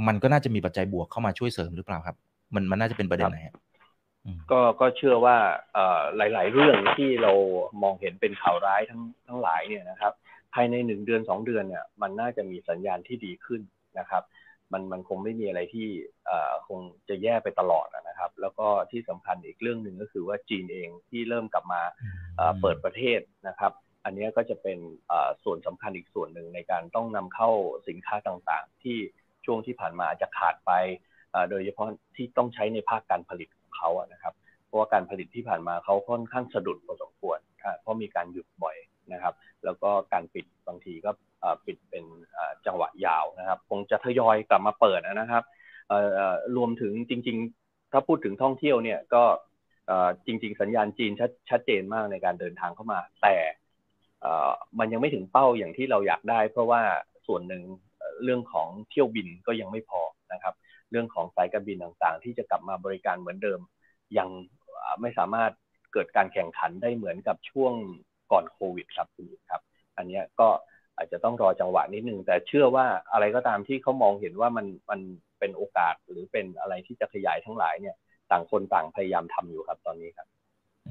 [0.09, 2.17] มันก็น่าจะมีปัจจัยบวกเข้ามาช่วยเสริมหรือเปล่าครับ
[2.55, 3.39] มันมันน่าจะเป็นประเด็นไหน
[4.51, 5.37] ก็ก็เชื่อว่า
[6.17, 7.33] หลาย ๆ เรื่องที่เรา
[7.83, 10.13] มองเห็นเป็นข่าวร้ายทั้งทั้งหลายเนี่ยนะครับ
[10.55, 13.61] ภายในหนึ่งเดือนสองเดือนเนี่ยมันน่าจะมีสัญญาณที่ดีขึ้น
[13.99, 14.23] นะครับ
[14.73, 15.89] มันมันคงไม่มีอะไรที่
[16.69, 21.83] คงจะแย่ไปตลอดนะครับ แล้วก็ที่สำคัญอีกเรื่องหนึ่งก็คือว่าจีนเองที่เริ่มกลับมา
[22.61, 23.73] เปิดประเทศนะครับ
[24.05, 24.79] อันนี้ก็จะเป็น
[25.45, 27.51] ส่วนสำคัญอีกส่วนหนึ่งในการต้องนำเข้า
[27.89, 28.97] สินค้าต่างๆ ที่
[29.45, 30.73] ช่วงที่ผ่านมาจะขาดไป
[31.51, 34.35] โดยเฉพาะที่ต้องใช้ในภาคการผลิตของเขานะครับ
[34.67, 37.39] เพราะว่าการผลิตที่ผ่านมาเขาค่อนข้างสะดุดพอสมควร
[37.81, 38.77] เพราะมีการหยุดบ่อย
[39.13, 39.35] นะครับ
[39.65, 41.11] แล้วก็การปิดบางทีก็
[41.67, 42.05] ปิดเป็น
[42.67, 45.45] จังหวะยาวนะครับ คงจะทยอยกลับมาเปิดนะครับ
[46.57, 49.25] รวมถึงจริง ๆ ถ้าพูดถึงท่องเที่ยวเนี่ยก็
[50.27, 53.37] จริง ๆ สัญญาณจีนชัดชัดเจนมากในการเดินทางเข้ามา แต่
[54.79, 56.83] มันยังไม่ถึงเป้าอย่างที่เราอยากได้ เพราะว่า
[57.27, 57.63] ส่วนหนึ่ง
[58.25, 60.01] เรื่องของเที่ยวบินก็ยังไม่พอ
[60.33, 60.55] นะครับ
[60.91, 63.61] เรื่องของสายการบินต่างๆ ที่จะกลับมาบริการเหมือนเดิม
[64.19, 64.29] ยัง
[65.01, 65.53] ไม่สามารถ
[65.93, 67.75] เกิดการแข่งขันได้เหมือนกับช่วง
[68.33, 69.61] ก่อนโควิดครับคุณครับ
[69.97, 70.49] อันนี้ก็
[70.97, 75.01] อาจจะต้องรอจังหวะนิดนึง แต่เชื่อว่าอะไรก็ตามที่เขามองเห็นว่ามันมัน
[75.39, 77.97] เป็นโอกาสหรือเป็นอะไรที่จะขยายทั้งหลายเนี่ย
[78.31, 80.27] ต่างคนต่างพยายามทำอยู่ครับตอนนี้ครับ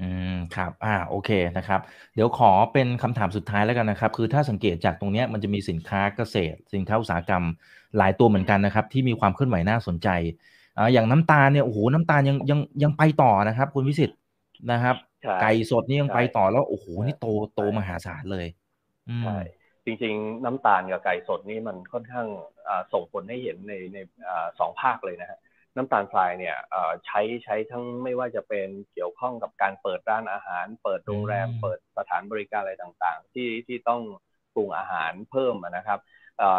[0.00, 1.80] อืมครับ อ่าโอเคนะครับ
[2.14, 7.44] เดี๋ยวขอเป็นคำถามสุดท้ายแล้วกันนะครับ คือถ้าสังเกตจากตรงนี้มันจะมีสินค้าเกษตร สินค้าอุตสาหกรรม
[7.98, 10.08] หลายตัวเหมือนกันนะครับ ที่มีความเคลื่อนไหวน่าสนใจ
[10.78, 14.10] อ่าอย่างน้ำตาลเนี่ยโอ้โหน้ำตาลยังยังยังไปต่อนะครับ คุณวิสิต
[14.72, 14.96] นะครับ
[15.42, 18.46] ไก่สดนี่ยังไปต่อแล้วโอ้โหนี่โตโตมหาศาลเลย
[19.22, 19.38] ใช่
[19.84, 22.26] จริงๆ น้ำตาลกับไก่สดนี่มันค่อนข้าง
[22.92, 23.98] ส่งผลให้เห็นในใน
[24.58, 25.38] สองภาคเลยนะฮะ
[25.76, 26.56] น้ำตาลทรายเนี่ย
[27.06, 34.02] ใช้ใช้ทั้งไม่ว่าจะเป็นเกี่ยวข้องกับการเปิดร้านอาหาร เปิดโรงแรม เปิดสถานบริการอะไรต่างๆ ที่ที่ต้อง
[34.54, 35.98] ปรุงอาหารเพิ่มนะครับ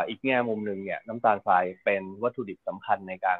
[0.10, 3.40] อีกแง่มุมหนึ่งเนี่ยน้ำตาลทรายเป็นวัตถุดิบสำคัญในการ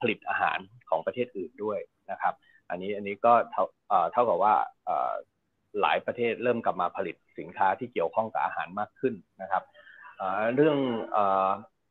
[0.00, 0.58] ผลิตอาหาร
[0.88, 1.78] ของประเทศอื่นด้วย
[2.10, 2.34] นะครับ
[2.70, 3.64] อันนี้อันนี้ก็เท่า
[4.12, 4.54] เท่ากับว่า
[5.80, 9.62] หลายประเทศเริ่มกลับมาผลิตสินค้าที่เกี่ยวข้องกับอาหารมากขึ้นนะครับ
[10.54, 10.78] เรื่อง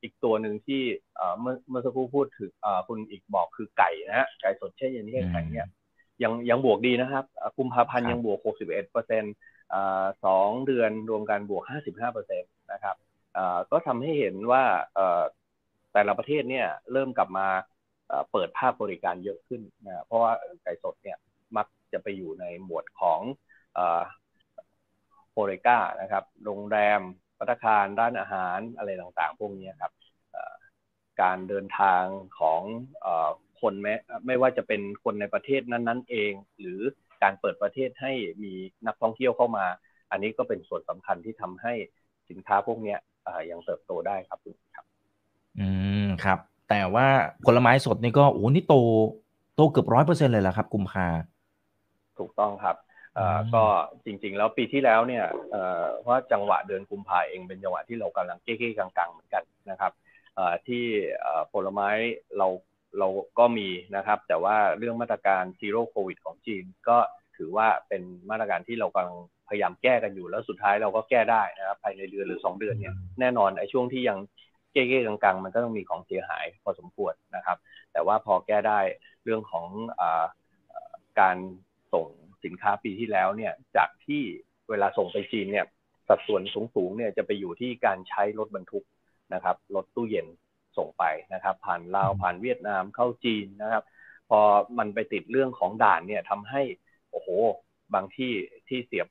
[0.03, 0.81] อีกตัวหนึ่งที่
[1.39, 2.51] เมื่อเมื่อสักครู่พูดถึง
[2.87, 5.67] คุณอีกบอกคือไก่นะฮะไก่สดเช่นอย่างนี้แข็งเนี่ย
[6.23, 7.25] ยังยังบวกดีนะครับ
[7.57, 9.33] กุมภาพันธ์ยังบวก 61เปอร์เซ็นต์
[10.25, 12.95] สองเดือนรวมกันบวก 55เปอร์เซ็นต์นะครับ
[13.71, 14.63] ก็ทำให้เห็นว่า
[15.93, 17.47] แต่ละประเทศเนี่ยเริ่มกลับมา
[18.31, 20.31] เปิดภาคบริการเยอะขึ้นนะเพราะว่า
[20.63, 21.17] ไก่สดเนี่ย
[21.57, 23.21] มักจะไปอยู่ในหมวดของ
[25.31, 27.01] โปรกานะครับ โรงแรม
[27.37, 29.91] พัตคารร้านอาหารอะไรต่างๆ พวกนี้ครับ
[31.21, 32.03] การเดินทาง
[32.39, 32.61] ของ
[33.61, 33.93] คนแม้
[34.27, 36.79] ไม่ว่าจะเป็นคนในประเทศนั้นๆ เอง หรือ
[37.23, 38.11] การเปิดประเทศให้
[38.43, 38.53] มี
[38.87, 39.65] นักท่องเที่ยวเข้ามา
[40.11, 41.73] อันนี้ก็เป็นส่วนสำคัญที่ทำให้
[42.29, 42.95] สินค้าพวกนี้
[43.51, 44.85] ยังเติบโตได้ครับคุณครับ
[45.59, 45.67] อื
[46.05, 47.07] มครับ แต่ว่า
[47.45, 48.75] ผลไม้สดนี่ก็โอ้นี่โต
[49.55, 51.07] โตเกือบร้อยเปอร์เซ็นเลยแหละครับกุมภา
[52.19, 52.75] ถูกต้องครับ
[53.55, 53.63] ก็
[54.05, 55.25] จริง ๆ แล้วปีที่แล้วเนี่ย
[56.01, 59.91] เพราะจังหวะเดือนกุมภาเองเป็นจังหวะที่เรากำลังเก้ๆกลางๆเหมือนกันนะครับ
[60.67, 60.83] ที่
[61.53, 61.89] ผลไม้
[62.37, 62.47] เรา
[62.99, 63.07] เรา
[63.39, 66.97] ก็มีนะครับ แต่ว่าเรื่องมาตรการซีโร่โควิดของจีนก็
[67.37, 69.17] ถือว่าเป็นมาตรการที่เรากำลัง
[69.49, 74.17] พยายามแก้กันอยู่แล้วสุดท้ายเราก็แก้ได้นะครับภายในเดือนหรือสองเดือนเนี่ยแน่นอนไอ้ช่วงที่ยัง
[74.75, 77.57] เก้ๆกลางๆ มันก็ต้องมีของเสียหายพอสมควรนะครับ
[77.93, 78.79] แต่ว่าพอแก้ได้
[79.23, 79.65] เรื่องของ
[79.99, 80.01] อ
[81.19, 81.37] การ
[81.93, 82.05] ส่ง
[82.43, 84.21] สินค้าปีที่แล้วเนี่ยจากที่
[84.69, 85.65] เวลาส่งไปจีนเนี่ย
[86.07, 86.41] สัดส่วน
[86.75, 88.85] สูงๆเนี่ยจะไปอยู่ที่การใช้รถบรรทุก
[89.33, 90.27] นะครับรถตู้เย็น
[90.77, 93.83] ส่งไปนะครับ ผ่านลาวผ่านเวียดนามเข้าจีนนะครับ
[94.29, 94.39] พอ
[94.77, 96.61] มันไปติดเรื่องของด่านเนี่ยทำให้
[97.11, 97.29] โอ้โห
[97.93, 98.33] บางที่
[98.67, 99.07] ที่เสียบ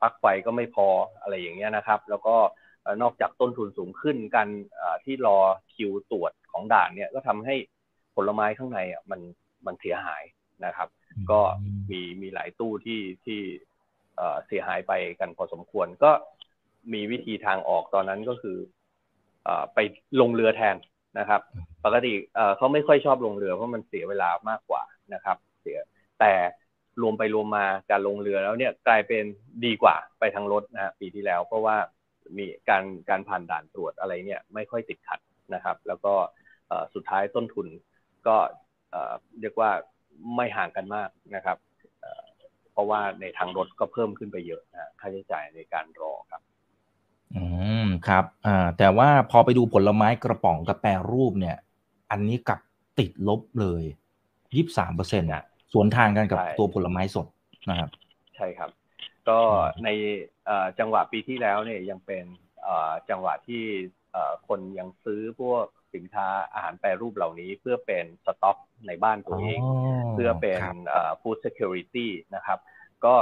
[0.00, 0.86] ปลั๊กไฟก็ไม่พอ
[1.20, 2.36] อะไรอย่างเงี้ยนะครับ แล้วก็
[3.02, 4.48] นอกจากต้นทุนสูงขึ้นการ
[5.04, 5.38] ที่รอ
[5.74, 7.54] คิวตรวจของด่านเนี่ยก็ทำให้
[8.14, 9.20] ผลไม้ข้างในอะมัน
[9.66, 10.22] มันเสียหาย
[10.66, 10.88] นะครับ
[11.30, 11.40] ก็
[11.90, 13.40] มีมีหลายตู้ที่ที่
[14.46, 16.10] เสียหายไปกันพอสมควร ก็
[16.92, 18.56] มีวิธีทางออกตอนนั้นก็คือ
[19.74, 19.78] ไป
[20.20, 20.76] ลงเรือแทน
[21.18, 21.40] นะครับ
[21.84, 22.12] ปกติ
[22.56, 24.82] เขาไม่ค่อยชอบลงเรือเพราะมันเสียเวลามากกว่า
[25.14, 25.78] นะครับ เสีย
[26.20, 26.32] แต่
[27.02, 29.24] รวมไปรวมมาการลงเรือแล้วเนี่ยกลายเป็น
[29.64, 31.76] ดีกว่าไปทางรถนะปีที่แล้ว เพราะว่า
[32.36, 35.20] มีการการผ่านด่านตรวจอะไรเนี่ยไม่ค่อยติดขัด
[35.54, 36.14] นะครับ แล้วก็
[36.94, 37.66] สุดท้ายต้นทุน
[38.26, 38.36] ก็
[39.40, 39.70] เรียกว่า
[40.36, 41.58] ไม่ห่างกันมากนะครับ
[42.72, 46.42] เพราะว่าในทางรถก็เพิ่มขึ้นไปเยอะนะค่าใช้จ่ายในการรอครับ
[47.34, 47.44] อื
[47.84, 51.56] มครับอ่าแต่ว่าพอไปดูผลไม้กระป๋องกับแปรรูปเนี่ย
[52.10, 52.60] อันนี้กับ
[52.98, 53.82] ติดลบเลย
[54.54, 57.26] ยี่สิบสามเปอร์เซ็นต์อะสวนทางกันกับตัวผลไม้สด
[57.70, 57.90] นะครับ
[58.36, 58.70] ใช่ครับ
[59.28, 59.40] ก็
[59.84, 59.88] ใน
[60.78, 62.24] จังหวะปีที่แล้วเนี่ยยังเป็น
[63.10, 63.64] จังหวะที่
[64.48, 65.64] คนยังซื้อพวก
[65.94, 69.60] สินค้าอาหารแปรรูปเหล่านี้เพื่อเป็นสต็อกในบ้านตัวเอง
[70.14, 70.60] เพื่อเป็น
[71.20, 72.58] ฟู้ดเซ security นะครับ
[73.04, 73.14] ก็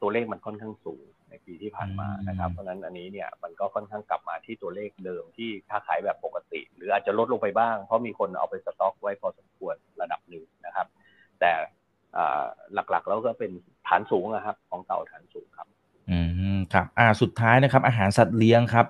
[0.00, 10.86] ตัวเลขมันค่อนข้างสูงในปีที่ผ่านมานะครับ เพราะนั้นอันนี้เนี่ยมันก็ค่อนข้างกลับมาที่ตัวเลขเดิมที่ค้าขายแบบปกติ หรืออาจจะลดลงไปบ้าง เพราะมีคนเอาไปสต็อกไว้พอสมควรระดับหนึ่งนะครับ
[11.40, 11.52] แต่
[12.74, 13.50] หลักๆ แล้วก็เป็น
[13.86, 15.66] ฐานสูงนะครับ ของเต่าฐานสูงครับ
[16.10, 16.18] อื
[16.56, 18.86] มครับ อ่าสุดท้ายนะครับ อาหารสัตว์เลี้ยงครับ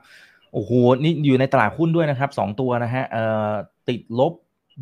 [0.52, 3.50] โอ้โหนี่อยู่ในตลาดหุ้นด้วยนะครับสองตัวนะฮะเอ่อ
[3.88, 4.32] ติดลบ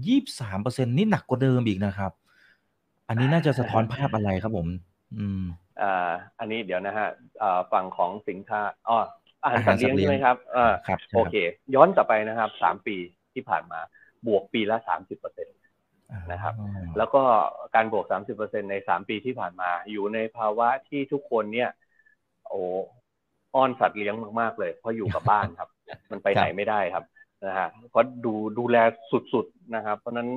[0.07, 2.13] ยี่สามเปอร์เซ็นนี่หนักกว่าเดิมอีกนะครับ
[3.09, 4.69] อันนี้น่าจะสะท้อนภาพอะไรครับผม
[5.17, 5.43] อืม
[5.81, 7.09] อ่าอันนี้เดี๋ยวนะฮะ
[7.43, 8.99] อ่าฝั่งของสินค้าอ๋อ
[9.43, 11.35] อาหารสัตว์เลี้ยงใช่ไหมครับอ่าครับ โอเค
[11.75, 12.97] ย้อนกลับไปนะครับสามปี
[13.35, 13.81] ที่ผ่านมา
[14.27, 15.51] บวกปีละสามสิบเปอร์เซ็นต
[16.33, 16.55] นะครับ
[16.99, 17.23] แล้วก็
[17.75, 21.71] การบวกสามสิบเปอร์เซ็นในสามปีที่ผ่านมา อยู่ในภาวะที่ทุกคนเนี่ย
[22.49, 22.61] โอ้
[23.55, 25.69] อ้อนสัตว์เลี้ยงมาก ๆ เลย เพราะอยู่กับบ้านครับ
[26.11, 27.05] มันไปไหนไม่ได้ครับ
[27.47, 28.77] นะฮะเพราะดูดูแล
[29.35, 30.29] สุด ๆ นะครับ เพราะนั้น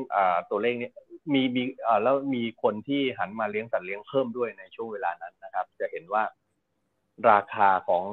[0.49, 0.89] ตัวเลขนี้
[1.33, 1.63] มีมี
[2.03, 6.23] แล้วมีคนที่หันมาเลี้ยงสัตว์เลี้ยงเพิ่มด้วยในช่วงเวลานั้นนะครับ จะเห็นว่า
[7.29, 8.03] ราคาของ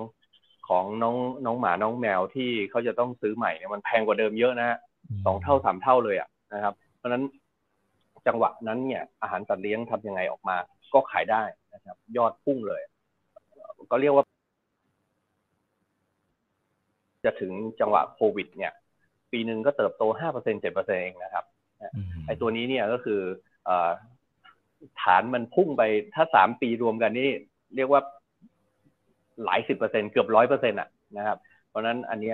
[0.69, 1.17] ของน้อง
[1.47, 4.79] น้องหมาน้องแมวที่เขาจะต้องซื้อใหม่เนี่ยมันแพงกว่าเดิมเยอะนะฮะ
[5.25, 7.25] สองเท่าสามเท่าเลยอะนะครับ เพราะนั้น
[8.29, 10.57] จังหวะนั้นเนี่ยอาหารสัตว์เลี้ยงทำยังไงออกมา
[10.95, 11.43] ก็ขายได้
[11.75, 12.83] นะครับ ยอดพุ่งเลย
[13.91, 14.25] ก็เรียกว่า
[17.25, 18.73] จะถึงจังหวะโควิด เนี่ย
[19.33, 21.45] ปีหนึ่งก็เติบโตห้าเปอร์เซ็นเจ็ดเปอร์เซ็นเองนะครับ
[22.27, 23.21] ไอ้ตัวนี้เนี่ยก็คือ
[25.03, 25.83] ฐานมันพุ่งไป
[26.15, 27.31] ถ้าสามปีรวมกันนี่
[27.77, 28.01] เรียกว่า
[29.45, 30.89] หลายสิบเปอร์เซ็นเกือบร้อยเปอร์เซ็นต์อะ
[31.19, 32.31] นะครับ เพราะนั้นอันนี้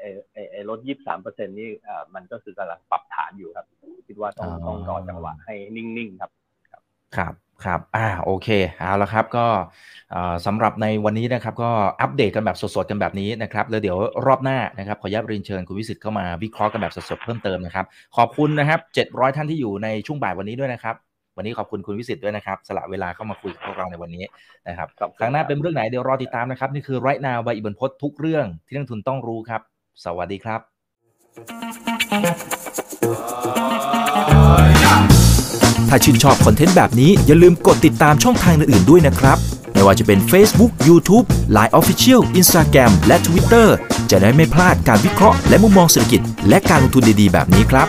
[0.00, 3.66] ไอ้ไอ้ไอ้ลดยี่สามเปอร์เซ็นนี่อ่ามันก็คือกำลังปรับฐานอยู่ครับ
[4.08, 6.30] คิดว่าต้องต้องรอจังหวะให้นิ่งๆครับ
[7.16, 7.32] ครับ
[7.64, 9.46] ครับอ่าโอเคเอาละครับก็
[10.46, 17.86] สำหรับในวันนี้นะครับก็อัปเดตกันแบบสดๆกันแบบนี้นะครับแล้วเดี๋ยวรอบหน้านะครับขออนุญาตเรียนเชิญคุณวิสิตเข้ามาวิเคราะห์กันแบบสดๆเพิ่มเติมนะครับ
[18.16, 20.94] ขอบคุณนะครับ700 ท่านที่อยู่ในช่วงบ่ายวันนี้ด้วยนะครับ
[21.40, 24.24] วันนี้ขอบคุณคุณวิสิตด้วยนะครับ สละเวลาเข้ามาคุยกับพวกเราในวันนี้
[24.68, 29.60] นะครับครั้งหน้าเป็นเรื่องไหนเดี๋ยวรอติดตามนะครับ นี่คือไรนาวัยอิบันพศทุกเรื่องที่นักทุนต้องรู้ครับ
[30.04, 30.60] สวัสดีครับ
[35.88, 39.38] ถ้าชื่นชอบคอนเทนต์แบบนี้อย่าลืมกดติดตามช่องทางอื่นๆด้วยนะครับ
[39.72, 43.66] ไม่ว่าจะเป็น Facebook, YouTube, Line Official, Instagram และ Twitter
[44.10, 47.88] จะได้ไม่พลาดการวิเคราะห์และมุมมองเศรษฐกิจ และการลงทุนดีๆ แบบนี้ครับ